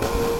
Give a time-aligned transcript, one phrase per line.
[0.00, 0.37] you